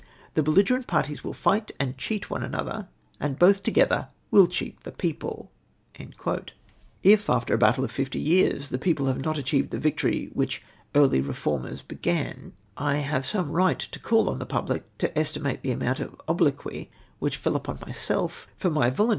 [0.33, 2.87] The belligerent jiarties ivill f</ht and cheat one another,
[3.19, 5.51] and both together ivill cheat the people
[5.93, 6.07] T'
[7.03, 10.63] If after a battle of fifty years the people have not achieved the victory which
[10.95, 15.69] early Eeformers began, I have some right to call on the public to estimate the
[15.69, 16.89] amount of obloquy
[17.19, 19.09] which befell myself for my volun 132 THOUGH MODERATE, RESENTED.